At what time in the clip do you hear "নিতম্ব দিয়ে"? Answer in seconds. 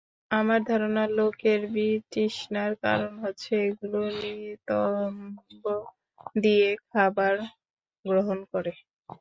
4.19-6.69